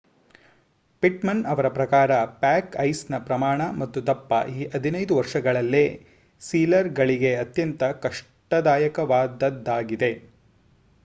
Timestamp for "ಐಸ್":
2.83-3.03